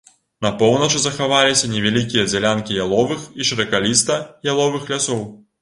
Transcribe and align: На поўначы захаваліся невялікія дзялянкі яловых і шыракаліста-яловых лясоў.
На 0.45 0.49
поўначы 0.61 1.01
захаваліся 1.03 1.69
невялікія 1.75 2.23
дзялянкі 2.31 2.81
яловых 2.87 3.29
і 3.41 3.49
шыракаліста-яловых 3.51 4.93
лясоў. 4.95 5.27